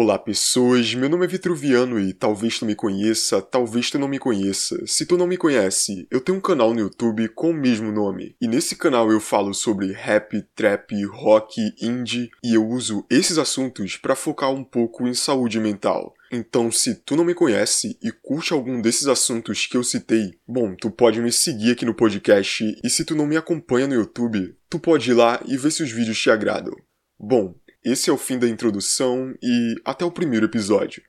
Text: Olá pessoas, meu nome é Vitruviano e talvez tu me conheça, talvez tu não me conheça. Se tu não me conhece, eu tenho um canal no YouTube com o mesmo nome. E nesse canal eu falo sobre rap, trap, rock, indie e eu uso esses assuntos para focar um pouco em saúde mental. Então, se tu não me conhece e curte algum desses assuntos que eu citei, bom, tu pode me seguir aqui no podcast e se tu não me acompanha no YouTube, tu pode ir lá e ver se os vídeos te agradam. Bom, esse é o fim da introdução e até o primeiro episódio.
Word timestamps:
Olá 0.00 0.16
pessoas, 0.16 0.94
meu 0.94 1.08
nome 1.08 1.24
é 1.24 1.28
Vitruviano 1.28 1.98
e 1.98 2.12
talvez 2.12 2.56
tu 2.56 2.64
me 2.64 2.76
conheça, 2.76 3.42
talvez 3.42 3.90
tu 3.90 3.98
não 3.98 4.06
me 4.06 4.16
conheça. 4.16 4.86
Se 4.86 5.04
tu 5.04 5.16
não 5.16 5.26
me 5.26 5.36
conhece, 5.36 6.06
eu 6.08 6.20
tenho 6.20 6.38
um 6.38 6.40
canal 6.40 6.72
no 6.72 6.78
YouTube 6.78 7.26
com 7.30 7.50
o 7.50 7.52
mesmo 7.52 7.90
nome. 7.90 8.36
E 8.40 8.46
nesse 8.46 8.76
canal 8.76 9.10
eu 9.10 9.18
falo 9.18 9.52
sobre 9.52 9.90
rap, 9.90 10.40
trap, 10.54 11.04
rock, 11.06 11.74
indie 11.82 12.30
e 12.44 12.54
eu 12.54 12.64
uso 12.64 13.04
esses 13.10 13.38
assuntos 13.38 13.96
para 13.96 14.14
focar 14.14 14.52
um 14.52 14.62
pouco 14.62 15.04
em 15.04 15.14
saúde 15.14 15.58
mental. 15.58 16.14
Então, 16.30 16.70
se 16.70 16.94
tu 16.94 17.16
não 17.16 17.24
me 17.24 17.34
conhece 17.34 17.98
e 18.00 18.12
curte 18.12 18.52
algum 18.52 18.80
desses 18.80 19.08
assuntos 19.08 19.66
que 19.66 19.76
eu 19.76 19.82
citei, 19.82 20.38
bom, 20.46 20.76
tu 20.76 20.92
pode 20.92 21.20
me 21.20 21.32
seguir 21.32 21.72
aqui 21.72 21.84
no 21.84 21.92
podcast 21.92 22.64
e 22.84 22.88
se 22.88 23.04
tu 23.04 23.16
não 23.16 23.26
me 23.26 23.36
acompanha 23.36 23.88
no 23.88 23.94
YouTube, 23.94 24.54
tu 24.70 24.78
pode 24.78 25.10
ir 25.10 25.14
lá 25.14 25.42
e 25.44 25.56
ver 25.56 25.72
se 25.72 25.82
os 25.82 25.90
vídeos 25.90 26.20
te 26.20 26.30
agradam. 26.30 26.76
Bom, 27.18 27.52
esse 27.84 28.10
é 28.10 28.12
o 28.12 28.18
fim 28.18 28.38
da 28.38 28.48
introdução 28.48 29.34
e 29.42 29.74
até 29.84 30.04
o 30.04 30.10
primeiro 30.10 30.46
episódio. 30.46 31.02